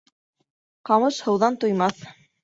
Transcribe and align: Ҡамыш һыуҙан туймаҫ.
Ҡамыш 0.89 1.19
һыуҙан 1.25 1.57
туймаҫ. 1.65 2.01